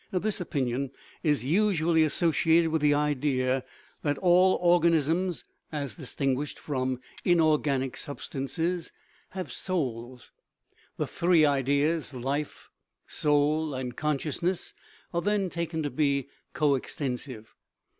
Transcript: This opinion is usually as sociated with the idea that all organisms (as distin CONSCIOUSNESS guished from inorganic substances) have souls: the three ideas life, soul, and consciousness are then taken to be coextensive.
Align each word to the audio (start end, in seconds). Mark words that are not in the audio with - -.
This 0.11 0.41
opinion 0.41 0.89
is 1.21 1.45
usually 1.45 2.03
as 2.05 2.13
sociated 2.15 2.69
with 2.69 2.81
the 2.81 2.95
idea 2.95 3.63
that 4.01 4.17
all 4.17 4.55
organisms 4.59 5.45
(as 5.71 5.93
distin 5.93 6.33
CONSCIOUSNESS 6.33 6.37
guished 6.37 6.57
from 6.57 6.99
inorganic 7.23 7.95
substances) 7.95 8.91
have 9.37 9.51
souls: 9.51 10.31
the 10.97 11.05
three 11.05 11.45
ideas 11.45 12.15
life, 12.15 12.71
soul, 13.05 13.75
and 13.75 13.95
consciousness 13.95 14.73
are 15.13 15.21
then 15.21 15.51
taken 15.51 15.83
to 15.83 15.91
be 15.91 16.29
coextensive. 16.53 17.53